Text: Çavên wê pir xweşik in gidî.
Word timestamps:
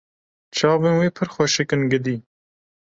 Çavên 0.55 0.95
wê 0.99 1.09
pir 1.15 1.27
xweşik 1.33 1.69
in 1.75 1.81
gidî. 1.91 2.15